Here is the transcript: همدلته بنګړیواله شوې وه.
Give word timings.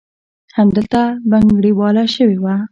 همدلته 0.57 1.01
بنګړیواله 1.29 2.03
شوې 2.15 2.37
وه. 2.43 2.55